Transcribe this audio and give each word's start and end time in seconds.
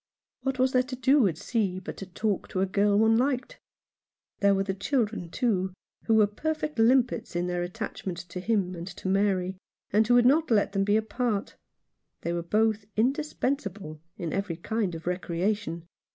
What 0.41 0.57
was 0.57 0.71
there 0.71 0.81
to 0.81 0.95
do 0.95 1.27
at 1.27 1.37
sea 1.37 1.77
but 1.79 1.95
to 1.97 2.07
talk 2.07 2.47
to 2.47 2.61
a 2.61 2.65
girl 2.65 2.97
one 2.97 3.19
liked? 3.19 3.59
There 4.39 4.55
were 4.55 4.63
the 4.63 4.73
children, 4.73 5.29
too, 5.29 5.75
who 6.05 6.15
were 6.15 6.25
perfect 6.25 6.79
limpets 6.79 7.35
in 7.35 7.45
their 7.45 7.61
attachment 7.61 8.17
to 8.29 8.39
him 8.39 8.73
and 8.73 8.87
to 8.87 9.07
Mary, 9.07 9.59
and 9.93 10.07
who 10.07 10.15
would 10.15 10.25
not 10.25 10.49
let 10.49 10.71
them 10.71 10.83
be 10.85 10.97
apart. 10.97 11.55
They 12.21 12.33
were 12.33 12.41
both 12.41 12.85
indispensable 12.95 14.01
in 14.17 14.33
every 14.33 14.55
kind 14.57 14.95
of 14.95 15.05
recreation. 15.05 15.85